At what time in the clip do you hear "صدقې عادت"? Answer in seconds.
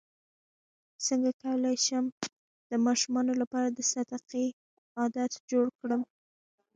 3.91-5.31